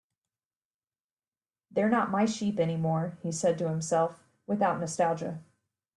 [1.69, 5.43] "They're not my sheep anymore," he said to himself, without nostalgia.